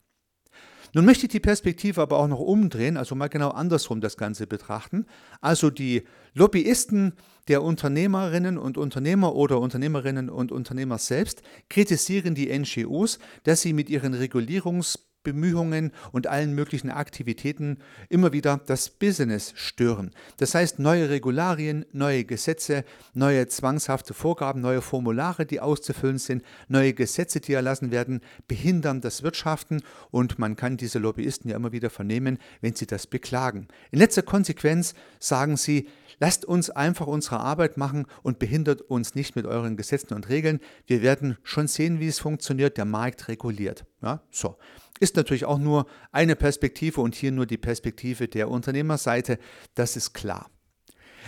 Nun 0.94 1.04
möchte 1.04 1.26
ich 1.26 1.32
die 1.32 1.40
Perspektive 1.40 2.00
aber 2.00 2.18
auch 2.18 2.28
noch 2.28 2.40
umdrehen, 2.40 2.96
also 2.96 3.14
mal 3.14 3.28
genau 3.28 3.50
andersrum 3.50 4.00
das 4.00 4.16
Ganze 4.16 4.46
betrachten. 4.46 5.06
Also 5.40 5.70
die 5.70 6.04
Lobbyisten 6.34 7.14
der 7.48 7.62
Unternehmerinnen 7.62 8.58
und 8.58 8.78
Unternehmer 8.78 9.34
oder 9.34 9.60
Unternehmerinnen 9.60 10.30
und 10.30 10.52
Unternehmer 10.52 10.98
selbst 10.98 11.42
kritisieren 11.68 12.34
die 12.34 12.56
NGOs, 12.56 13.18
dass 13.44 13.62
sie 13.62 13.72
mit 13.72 13.88
ihren 13.90 14.14
Regulierungs 14.14 15.07
Bemühungen 15.22 15.92
und 16.12 16.26
allen 16.26 16.54
möglichen 16.54 16.90
Aktivitäten 16.90 17.78
immer 18.08 18.32
wieder 18.32 18.60
das 18.66 18.88
Business 18.90 19.52
stören. 19.56 20.10
Das 20.38 20.54
heißt, 20.54 20.78
neue 20.78 21.10
Regularien, 21.10 21.84
neue 21.92 22.24
Gesetze, 22.24 22.84
neue 23.14 23.46
zwangshafte 23.48 24.14
Vorgaben, 24.14 24.60
neue 24.60 24.80
Formulare, 24.80 25.44
die 25.44 25.60
auszufüllen 25.60 26.18
sind, 26.18 26.42
neue 26.68 26.94
Gesetze, 26.94 27.40
die 27.40 27.52
erlassen 27.52 27.90
werden, 27.90 28.20
behindern 28.46 29.00
das 29.00 29.22
Wirtschaften 29.22 29.82
und 30.10 30.38
man 30.38 30.56
kann 30.56 30.76
diese 30.76 30.98
Lobbyisten 30.98 31.50
ja 31.50 31.56
immer 31.56 31.72
wieder 31.72 31.90
vernehmen, 31.90 32.38
wenn 32.60 32.74
sie 32.74 32.86
das 32.86 33.06
beklagen. 33.06 33.68
In 33.90 33.98
letzter 33.98 34.22
Konsequenz 34.22 34.94
sagen 35.18 35.56
sie, 35.56 35.88
lasst 36.20 36.44
uns 36.44 36.70
einfach 36.70 37.06
unsere 37.06 37.40
Arbeit 37.40 37.76
machen 37.76 38.06
und 38.22 38.38
behindert 38.38 38.82
uns 38.82 39.14
nicht 39.14 39.36
mit 39.36 39.46
euren 39.46 39.76
Gesetzen 39.76 40.14
und 40.14 40.28
Regeln. 40.28 40.60
Wir 40.86 41.02
werden 41.02 41.36
schon 41.42 41.68
sehen, 41.68 42.00
wie 42.00 42.08
es 42.08 42.18
funktioniert. 42.18 42.76
Der 42.76 42.84
Markt 42.84 43.28
reguliert. 43.28 43.84
Ja, 44.02 44.22
so. 44.30 44.56
Ist 45.00 45.16
natürlich 45.16 45.44
auch 45.44 45.58
nur 45.58 45.86
eine 46.12 46.36
Perspektive 46.36 47.00
und 47.00 47.14
hier 47.14 47.32
nur 47.32 47.46
die 47.46 47.58
Perspektive 47.58 48.28
der 48.28 48.50
Unternehmerseite, 48.50 49.38
das 49.74 49.96
ist 49.96 50.12
klar. 50.12 50.50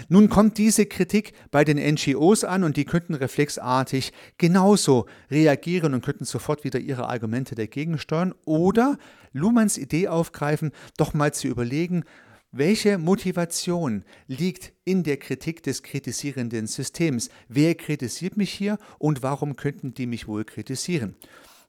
Nun 0.09 0.29
kommt 0.29 0.57
diese 0.59 0.87
Kritik 0.87 1.33
bei 1.51 1.65
den 1.65 1.77
NGOs 1.77 2.45
an 2.45 2.65
und 2.65 2.77
die 2.77 2.85
könnten 2.85 3.15
reflexartig 3.15 4.13
genauso 4.39 5.07
reagieren 5.31 5.95
und 5.95 6.05
könnten 6.05 6.25
sofort 6.25 6.65
wieder 6.65 6.79
ihre 6.79 7.09
Argumente 7.09 7.55
dagegen 7.55 7.99
steuern 7.99 8.35
oder 8.45 8.99
Luhmanns 9.33 9.79
Idee 9.79 10.09
aufgreifen, 10.09 10.73
doch 10.97 11.15
mal 11.15 11.35
zu 11.35 11.49
überlegen, 11.49 12.05
welche 12.53 12.99
Motivation 12.99 14.05
liegt 14.27 14.73
in 14.85 15.05
der 15.05 15.19
Kritik 15.19 15.63
des 15.63 15.85
kritisierenden 15.85 16.67
Systems? 16.67 17.29
Wer 17.49 17.77
kritisiert 17.77 18.37
mich 18.37 18.51
hier 18.51 18.79
und 18.99 19.23
warum 19.23 19.55
könnten 19.55 19.95
die 19.95 20.07
mich 20.07 20.27
wohl 20.27 20.45
kritisieren? 20.45 21.15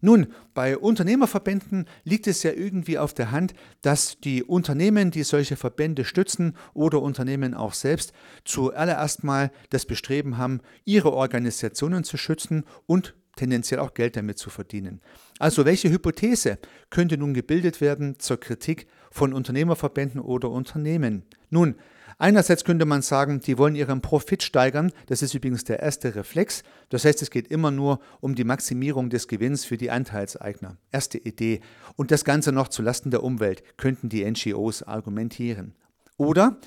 Nun, 0.02 0.28
bei 0.56 0.78
Unternehmerverbänden 0.78 1.88
liegt 2.04 2.26
es 2.28 2.42
ja 2.44 2.52
irgendwie 2.52 2.98
auf 2.98 3.14
der 3.14 3.32
Hand, 3.32 3.54
dass 3.82 4.20
die 4.20 4.44
Unternehmen, 4.44 5.12
die 5.12 5.24
solche 5.24 5.56
Verbände 5.56 6.06
stützen 6.06 6.58
oder 6.74 7.02
Unternehmen 7.02 7.54
auch 7.54 7.74
selbst, 7.74 8.12
zuallererst 8.44 9.24
mal 9.24 9.52
das 9.70 9.86
Bestreben 9.86 10.38
haben, 10.38 10.62
ihre 10.86 11.14
Organisationen 11.14 12.04
zu 12.04 12.18
schützen 12.18 12.66
und 12.88 13.14
tendenziell 13.36 13.80
auch 13.80 13.94
Geld 13.94 14.18
damit 14.18 14.40
zu 14.40 14.50
verdienen. 14.50 15.02
Also 15.40 15.66
welche 15.66 15.90
Hypothese 15.90 16.58
könnte 16.90 17.18
nun 17.18 17.34
gebildet 17.34 17.80
werden 17.80 18.20
zur 18.20 18.40
Kritik 18.40 18.88
von 19.10 19.34
Unternehmerverbänden 19.34 20.20
oder 20.20 20.50
Unternehmen? 20.50 21.24
Nun, 21.50 21.76
Einerseits 22.18 22.64
könnte 22.64 22.86
man 22.86 23.02
sagen, 23.02 23.40
die 23.40 23.58
wollen 23.58 23.76
ihren 23.76 24.02
Profit 24.02 24.44
steigern. 24.44 24.92
Das 25.08 25.22
ist 25.22 25.34
übrigens 25.34 25.64
der 25.64 25.80
erste 25.80 26.16
Reflex. 26.16 26.64
Das 26.90 27.06
heißt, 27.06 27.22
es 27.22 27.30
geht 27.30 27.48
immer 27.48 27.72
nur 27.72 28.00
um 28.20 28.36
die 28.36 28.44
Maximierung 28.44 29.10
des 29.10 29.28
Gewinns 29.28 29.66
für 29.66 29.78
die 29.78 29.92
Anteilseigner. 29.92 30.78
Erste 30.92 31.18
Idee. 31.18 31.62
Und 31.96 32.12
das 32.12 32.26
Ganze 32.26 32.52
noch 32.52 32.68
zulasten 32.68 33.12
der 33.12 33.24
Umwelt, 33.24 33.64
könnten 33.78 34.10
die 34.10 34.24
NGOs 34.30 34.84
argumentieren. 34.84 35.74
Oder 36.18 36.58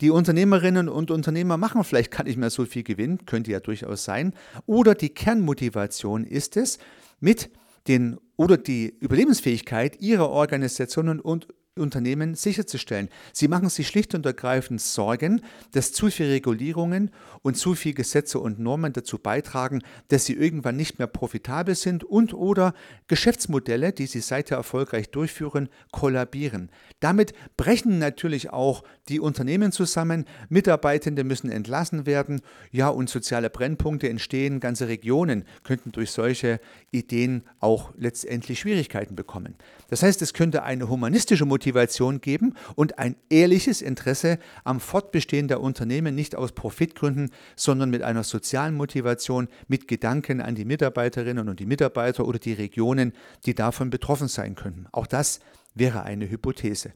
die 0.00 0.10
Unternehmerinnen 0.10 0.88
und 0.88 1.10
Unternehmer 1.10 1.58
machen 1.58 1.84
vielleicht 1.84 2.10
gar 2.10 2.24
nicht 2.24 2.38
mehr 2.38 2.50
so 2.50 2.64
viel 2.64 2.82
Gewinn, 2.82 3.26
könnte 3.26 3.50
ja 3.50 3.60
durchaus 3.60 4.04
sein. 4.04 4.32
Oder 4.64 4.94
die 4.94 5.10
Kernmotivation 5.10 6.24
ist 6.24 6.56
es, 6.56 6.78
mit 7.20 7.50
den 7.86 8.18
oder 8.36 8.56
die 8.56 8.94
Überlebensfähigkeit 9.00 10.00
ihrer 10.00 10.30
Organisationen 10.30 11.20
und 11.20 11.48
Unternehmen 11.78 12.34
sicherzustellen. 12.34 13.08
Sie 13.32 13.46
machen 13.46 13.68
sich 13.68 13.86
schlicht 13.86 14.14
und 14.16 14.26
ergreifend 14.26 14.80
Sorgen, 14.80 15.40
dass 15.70 15.92
zu 15.92 16.10
viele 16.10 16.32
Regulierungen 16.32 17.12
und 17.42 17.56
zu 17.56 17.74
viele 17.74 17.94
Gesetze 17.94 18.40
und 18.40 18.58
Normen 18.58 18.92
dazu 18.92 19.18
beitragen, 19.18 19.82
dass 20.08 20.24
sie 20.24 20.32
irgendwann 20.34 20.76
nicht 20.76 20.98
mehr 20.98 21.06
profitabel 21.06 21.76
sind 21.76 22.02
und 22.02 22.34
oder 22.34 22.74
Geschäftsmodelle, 23.06 23.92
die 23.92 24.06
sie 24.06 24.20
seither 24.20 24.56
erfolgreich 24.56 25.10
durchführen, 25.10 25.68
kollabieren. 25.92 26.70
Damit 26.98 27.34
brechen 27.56 28.00
natürlich 28.00 28.50
auch 28.50 28.82
die 29.08 29.20
Unternehmen 29.20 29.70
zusammen, 29.70 30.24
Mitarbeitende 30.48 31.22
müssen 31.22 31.50
entlassen 31.50 32.04
werden, 32.04 32.40
ja 32.72 32.88
und 32.88 33.08
soziale 33.08 33.48
Brennpunkte 33.48 34.08
entstehen, 34.08 34.58
ganze 34.58 34.88
Regionen 34.88 35.44
könnten 35.62 35.92
durch 35.92 36.10
solche 36.10 36.60
Ideen 36.90 37.44
auch 37.60 37.92
letztendlich 37.96 38.58
Schwierigkeiten 38.58 39.14
bekommen. 39.14 39.54
Das 39.88 40.02
heißt, 40.02 40.20
es 40.22 40.34
könnte 40.34 40.64
eine 40.64 40.88
humanistische 40.88 41.46
Motivation 41.46 41.59
geben 41.60 42.54
und 42.74 42.98
ein 42.98 43.16
ehrliches 43.28 43.82
Interesse 43.82 44.38
am 44.64 44.80
Fortbestehen 44.80 45.48
der 45.48 45.60
Unternehmen 45.60 46.14
nicht 46.14 46.34
aus 46.34 46.52
Profitgründen, 46.52 47.30
sondern 47.56 47.90
mit 47.90 48.02
einer 48.02 48.24
sozialen 48.24 48.74
Motivation, 48.74 49.48
mit 49.68 49.88
Gedanken 49.88 50.40
an 50.40 50.54
die 50.54 50.64
Mitarbeiterinnen 50.64 51.48
und 51.48 51.60
die 51.60 51.66
Mitarbeiter 51.66 52.26
oder 52.26 52.38
die 52.38 52.52
Regionen, 52.52 53.12
die 53.46 53.54
davon 53.54 53.90
betroffen 53.90 54.28
sein 54.28 54.54
könnten. 54.54 54.86
Auch 54.92 55.06
das 55.06 55.40
wäre 55.74 56.02
eine 56.02 56.28
Hypothese. 56.28 56.92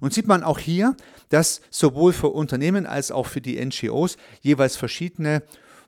Und 0.00 0.12
sieht 0.12 0.26
man 0.26 0.42
auch 0.42 0.58
hier, 0.58 0.96
dass 1.28 1.60
sowohl 1.70 2.12
für 2.12 2.28
Unternehmen 2.28 2.86
als 2.86 3.10
auch 3.10 3.26
für 3.26 3.40
die 3.40 3.64
NGOs 3.64 4.16
jeweils 4.40 4.76
verschiedene 4.76 5.42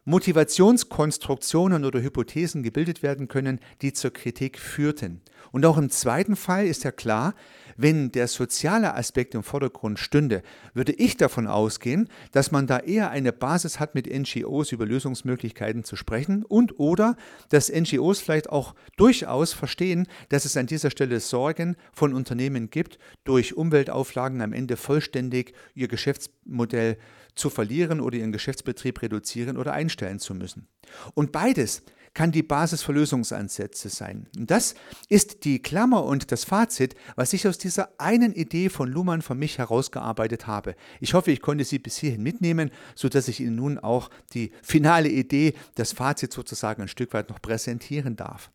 Motivationskonstruktionen 0.09 1.85
oder 1.85 2.01
Hypothesen 2.01 2.63
gebildet 2.63 3.03
werden 3.03 3.27
können, 3.27 3.59
die 3.83 3.93
zur 3.93 4.13
Kritik 4.13 4.57
führten. 4.57 5.21
Und 5.51 5.67
auch 5.67 5.79
im 5.79 5.91
zweiten 5.91 6.37
Fall 6.37 6.67
ist 6.67 6.85
ja 6.85 6.93
klar, 6.93 7.35
wenn 7.77 8.13
der 8.13 8.29
soziale 8.29 8.95
Aspekt 8.95 9.35
im 9.35 9.43
Vordergrund 9.43 9.99
stünde, 9.99 10.43
würde 10.75 10.93
ich 10.93 11.17
davon 11.17 11.49
ausgehen, 11.49 12.09
dass 12.31 12.53
man 12.53 12.69
da 12.69 12.79
eher 12.79 13.11
eine 13.11 13.33
Basis 13.33 13.81
hat, 13.81 13.97
mit 13.97 14.07
NGOs 14.07 14.71
über 14.71 14.87
Lösungsmöglichkeiten 14.87 15.83
zu 15.83 15.97
sprechen 15.97 16.45
und 16.45 16.79
oder 16.79 17.17
dass 17.49 17.71
NGOs 17.71 18.21
vielleicht 18.21 18.49
auch 18.49 18.77
durchaus 18.97 19.53
verstehen, 19.53 20.07
dass 20.29 20.45
es 20.45 20.57
an 20.57 20.67
dieser 20.67 20.91
Stelle 20.91 21.19
Sorgen 21.19 21.77
von 21.93 22.15
Unternehmen 22.15 22.71
gibt, 22.71 22.99
durch 23.25 23.57
Umweltauflagen 23.57 24.41
am 24.41 24.53
Ende 24.53 24.77
vollständig 24.77 25.53
ihr 25.75 25.89
Geschäftsmodell 25.89 26.95
zu 26.95 27.26
verlieren 27.51 28.01
oder 28.01 28.17
ihren 28.17 28.33
Geschäftsbetrieb 28.33 29.03
reduzieren 29.03 29.57
oder 29.57 29.73
einstellen 29.73 30.19
zu 30.19 30.35
müssen. 30.35 30.69
Und 31.15 31.31
beides 31.33 31.83
kann 32.17 32.33
die 32.33 32.43
Basis 32.43 32.83
für 32.83 32.93
Lösungsansätze 32.93 33.91
sein. 33.91 34.27
Und 34.39 34.51
das 34.51 34.75
ist 35.11 35.45
die 35.45 35.61
Klammer 35.61 36.05
und 36.05 36.33
das 36.33 36.45
Fazit, 36.45 36.95
was 37.15 37.35
ich 37.35 37.47
aus 37.47 37.59
dieser 37.59 37.91
einen 37.99 38.33
Idee 38.33 38.71
von 38.71 38.91
Luhmann 38.91 39.21
für 39.21 39.35
mich 39.35 39.59
herausgearbeitet 39.59 40.47
habe. 40.47 40.77
Ich 41.01 41.13
hoffe, 41.13 41.31
ich 41.31 41.43
konnte 41.43 41.65
Sie 41.65 41.79
bis 41.79 41.99
hierhin 41.99 42.23
mitnehmen, 42.23 42.71
sodass 42.95 43.29
ich 43.29 43.41
Ihnen 43.41 43.57
nun 43.57 43.79
auch 43.79 44.09
die 44.33 44.51
finale 44.63 45.11
Idee, 45.11 45.53
das 45.75 45.93
Fazit 45.93 46.33
sozusagen 46.33 46.81
ein 46.81 46.89
Stück 46.89 47.13
weit 47.13 47.29
noch 47.29 47.43
präsentieren 47.43 48.17
darf. 48.17 48.51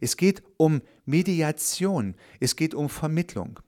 Es 0.00 0.16
geht 0.16 0.42
um 0.56 0.80
Mediation, 1.04 2.14
es 2.40 2.56
geht 2.56 2.74
um 2.74 2.88
Vermittlung. 2.88 3.60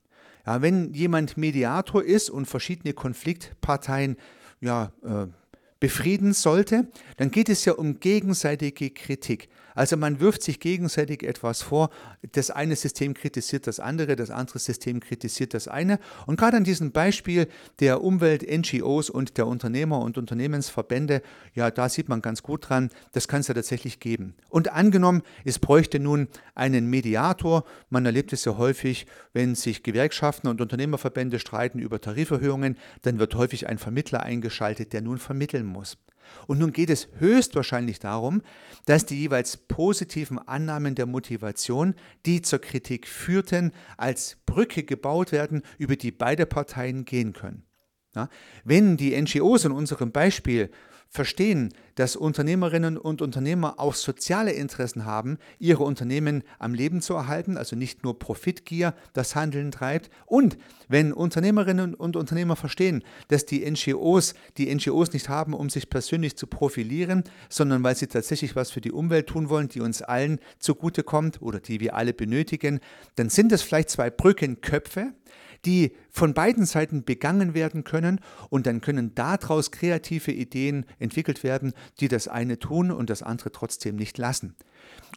Ja, 0.46 0.62
wenn 0.62 0.94
jemand 0.94 1.36
Mediator 1.36 2.02
ist 2.02 2.30
und 2.30 2.46
verschiedene 2.46 2.94
Konfliktparteien 2.94 4.16
ja, 4.60 4.92
äh, 5.04 5.26
befrieden 5.80 6.32
sollte, 6.32 6.86
dann 7.16 7.30
geht 7.30 7.48
es 7.48 7.64
ja 7.64 7.74
um 7.74 8.00
gegenseitige 8.00 8.90
Kritik. 8.90 9.48
Also 9.76 9.96
man 9.96 10.18
wirft 10.18 10.42
sich 10.42 10.58
gegenseitig 10.58 11.22
etwas 11.22 11.62
vor. 11.62 11.90
Das 12.32 12.50
eine 12.50 12.74
System 12.74 13.14
kritisiert 13.14 13.66
das 13.66 13.78
andere, 13.78 14.16
das 14.16 14.30
andere 14.30 14.58
System 14.58 15.00
kritisiert 15.00 15.54
das 15.54 15.68
eine. 15.68 16.00
Und 16.26 16.40
gerade 16.40 16.56
an 16.56 16.64
diesem 16.64 16.90
Beispiel 16.90 17.46
der 17.78 18.02
Umwelt-NGOs 18.02 19.10
und 19.10 19.36
der 19.36 19.46
Unternehmer 19.46 20.00
und 20.00 20.18
Unternehmensverbände, 20.18 21.22
ja, 21.54 21.70
da 21.70 21.88
sieht 21.88 22.08
man 22.08 22.22
ganz 22.22 22.42
gut 22.42 22.68
dran, 22.68 22.90
das 23.12 23.28
kann 23.28 23.40
es 23.40 23.48
ja 23.48 23.54
tatsächlich 23.54 24.00
geben. 24.00 24.34
Und 24.48 24.72
angenommen, 24.72 25.22
es 25.44 25.58
bräuchte 25.58 26.00
nun 26.00 26.28
einen 26.54 26.86
Mediator. 26.86 27.64
Man 27.90 28.06
erlebt 28.06 28.32
es 28.32 28.46
ja 28.46 28.56
häufig, 28.56 29.06
wenn 29.34 29.54
sich 29.54 29.82
Gewerkschaften 29.82 30.48
und 30.48 30.60
Unternehmerverbände 30.60 31.38
streiten 31.38 31.78
über 31.78 32.00
Tariferhöhungen, 32.00 32.78
dann 33.02 33.18
wird 33.18 33.34
häufig 33.34 33.68
ein 33.68 33.78
Vermittler 33.78 34.22
eingeschaltet, 34.22 34.94
der 34.94 35.02
nun 35.02 35.18
vermitteln 35.18 35.66
muss. 35.66 35.98
Und 36.46 36.58
nun 36.58 36.72
geht 36.72 36.90
es 36.90 37.08
höchstwahrscheinlich 37.18 37.98
darum, 37.98 38.42
dass 38.84 39.06
die 39.06 39.18
jeweils 39.18 39.56
positiven 39.56 40.38
Annahmen 40.38 40.94
der 40.94 41.06
Motivation, 41.06 41.94
die 42.24 42.42
zur 42.42 42.60
Kritik 42.60 43.06
führten, 43.08 43.72
als 43.96 44.36
Brücke 44.46 44.84
gebaut 44.84 45.32
werden, 45.32 45.62
über 45.78 45.96
die 45.96 46.12
beide 46.12 46.46
Parteien 46.46 47.04
gehen 47.04 47.32
können. 47.32 47.64
Ja, 48.14 48.28
wenn 48.64 48.96
die 48.96 49.20
NGOs 49.20 49.66
in 49.66 49.72
unserem 49.72 50.10
Beispiel 50.10 50.70
verstehen, 51.16 51.74
dass 51.96 52.14
Unternehmerinnen 52.14 52.96
und 52.98 53.22
Unternehmer 53.22 53.80
auch 53.80 53.94
soziale 53.94 54.52
Interessen 54.52 55.04
haben, 55.04 55.38
ihre 55.58 55.82
Unternehmen 55.82 56.44
am 56.58 56.74
Leben 56.74 57.00
zu 57.00 57.14
erhalten, 57.14 57.56
also 57.56 57.74
nicht 57.74 58.04
nur 58.04 58.18
Profitgier 58.18 58.94
das 59.14 59.34
Handeln 59.34 59.72
treibt. 59.72 60.10
Und 60.26 60.58
wenn 60.88 61.12
Unternehmerinnen 61.12 61.94
und 61.94 62.14
Unternehmer 62.14 62.54
verstehen, 62.54 63.02
dass 63.28 63.46
die 63.46 63.68
NGOs 63.68 64.34
die 64.58 64.72
NGOs 64.72 65.12
nicht 65.12 65.28
haben, 65.28 65.54
um 65.54 65.70
sich 65.70 65.90
persönlich 65.90 66.36
zu 66.36 66.46
profilieren, 66.46 67.24
sondern 67.48 67.82
weil 67.82 67.96
sie 67.96 68.06
tatsächlich 68.06 68.54
was 68.54 68.70
für 68.70 68.80
die 68.80 68.92
Umwelt 68.92 69.26
tun 69.26 69.48
wollen, 69.48 69.68
die 69.68 69.80
uns 69.80 70.02
allen 70.02 70.38
zugutekommt 70.58 71.42
oder 71.42 71.58
die 71.58 71.80
wir 71.80 71.96
alle 71.96 72.12
benötigen, 72.12 72.80
dann 73.16 73.30
sind 73.30 73.50
es 73.52 73.62
vielleicht 73.62 73.90
zwei 73.90 74.10
Brückenköpfe, 74.10 75.12
die 75.66 75.92
von 76.10 76.32
beiden 76.32 76.64
Seiten 76.64 77.04
begangen 77.04 77.52
werden 77.52 77.84
können 77.84 78.20
und 78.48 78.66
dann 78.66 78.80
können 78.80 79.14
daraus 79.14 79.70
kreative 79.70 80.32
Ideen 80.32 80.86
entwickelt 80.98 81.42
werden, 81.42 81.74
die 82.00 82.08
das 82.08 82.28
eine 82.28 82.58
tun 82.58 82.90
und 82.90 83.10
das 83.10 83.22
andere 83.22 83.52
trotzdem 83.52 83.96
nicht 83.96 84.16
lassen. 84.16 84.54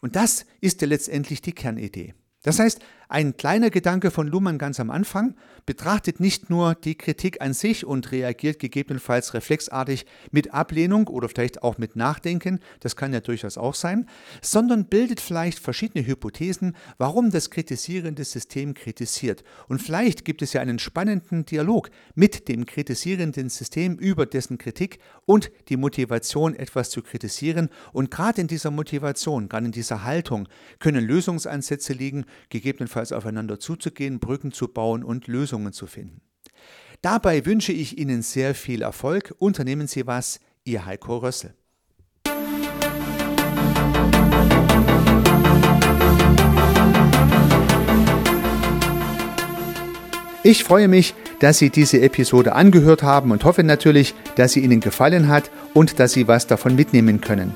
Und 0.02 0.16
das 0.16 0.46
ist 0.60 0.82
ja 0.82 0.88
letztendlich 0.88 1.42
die 1.42 1.54
Kernidee. 1.54 2.14
Das 2.42 2.60
heißt, 2.60 2.80
ein 3.12 3.36
kleiner 3.38 3.72
Gedanke 3.72 4.12
von 4.12 4.28
Luhmann 4.28 4.60
ganz 4.60 4.80
am 4.80 4.92
Anfang 4.92 5.34
betrachtet 5.66 6.20
nicht 6.20 6.52
nur 6.52 6.76
die 6.76 6.94
Kritik 6.94 7.42
an 7.42 7.54
sich 7.54 7.84
und 7.84 8.12
reagiert 8.12 8.60
gegebenenfalls 8.60 9.34
reflexartig 9.34 10.06
mit 10.30 10.54
Ablehnung 10.54 11.08
oder 11.08 11.28
vielleicht 11.28 11.64
auch 11.64 11.80
mit 11.80 11.96
Nachdenken, 11.96 12.60
das 12.82 12.96
kann 12.96 13.12
ja 13.12 13.20
durchaus 13.20 13.58
auch 13.58 13.74
sein, 13.74 14.08
sondern 14.44 14.86
bildet 14.86 15.22
vielleicht 15.22 15.58
verschiedene 15.58 16.06
Hypothesen, 16.06 16.76
warum 17.00 17.32
das 17.32 17.50
kritisierende 17.50 18.24
System 18.24 18.76
kritisiert. 18.76 19.44
Und 19.68 19.82
vielleicht 19.82 20.24
gibt 20.24 20.44
es 20.44 20.54
ja 20.54 20.62
einen 20.62 20.78
spannenden 20.78 21.46
Dialog 21.46 21.90
mit 22.14 22.48
dem 22.48 22.68
kritisierenden 22.68 23.50
System 23.50 23.96
über 23.96 24.28
dessen 24.28 24.60
Kritik 24.60 25.00
und 25.26 25.52
die 25.70 25.78
Motivation, 25.78 26.56
etwas 26.56 26.92
zu 26.92 27.02
kritisieren. 27.02 27.70
Und 27.92 28.12
gerade 28.12 28.42
in 28.42 28.48
dieser 28.48 28.70
Motivation, 28.70 29.50
gerade 29.50 29.66
in 29.66 29.72
dieser 29.72 30.04
Haltung 30.04 30.48
können 30.78 31.04
Lösungsansätze 31.04 31.94
liegen, 31.94 32.26
gegebenenfalls 32.50 32.99
gegebenenfalls 33.00 33.12
aufeinander 33.14 33.60
zuzugehen, 33.60 34.20
Brücken 34.20 34.52
zu 34.52 34.68
bauen 34.68 35.04
und 35.04 35.28
Lösungen 35.28 35.74
zu 35.74 35.88
finden. 35.88 36.22
Dabei 37.02 37.46
wünsche 37.46 37.72
ich 37.72 37.98
Ihnen 37.98 38.22
sehr 38.22 38.54
viel 38.54 38.82
Erfolg. 38.82 39.34
Unternehmen 39.40 39.88
Sie 39.88 40.06
was, 40.06 40.40
Ihr 40.66 40.86
Heiko 40.86 41.18
Rössel. 41.18 41.54
Ich 50.44 50.64
freue 50.64 50.88
mich, 50.88 51.14
dass 51.40 51.60
Sie 51.60 51.70
diese 51.70 52.02
Episode 52.02 52.54
angehört 52.54 53.04
haben 53.04 53.32
und 53.32 53.44
hoffe 53.46 53.64
natürlich, 53.64 54.14
dass 54.36 54.54
sie 54.54 54.62
Ihnen 54.62 54.80
gefallen 54.80 55.28
hat 55.28 55.52
und 55.74 56.00
dass 56.00 56.14
Sie 56.14 56.28
was 56.28 56.48
davon 56.48 56.76
mitnehmen 56.76 57.22
können. 57.22 57.56